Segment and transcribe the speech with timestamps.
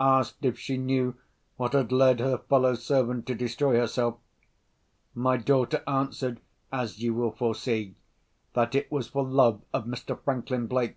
[0.00, 1.14] Asked if she knew
[1.58, 4.16] what had led her fellow servant to destroy herself,
[5.14, 6.40] my daughter answered
[6.72, 7.94] (as you will foresee)
[8.54, 10.18] that it was for love of Mr.
[10.18, 10.96] Franklin Blake.